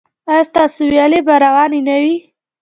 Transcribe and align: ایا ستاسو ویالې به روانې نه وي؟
ایا 0.29 0.43
ستاسو 0.49 0.79
ویالې 0.91 1.19
به 1.27 1.33
روانې 1.45 1.79
نه 1.87 1.95
وي؟ 2.01 2.15